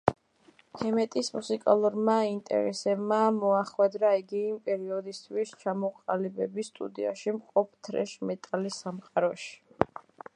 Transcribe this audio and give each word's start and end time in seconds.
ჰემეტის 0.77 1.27
მუსიკალურმა 1.33 2.15
ინტერესმა 2.29 3.19
მოახვედრა 3.35 4.13
იგი 4.21 4.41
იმ 4.47 4.57
პერიოდისთვის 4.69 5.53
ჩამოყალიბების 5.65 6.73
სტადიაში 6.73 7.35
მყოფ 7.39 7.71
თრეშ 7.89 8.19
მეტალის 8.31 8.81
სამყაროში. 8.87 9.55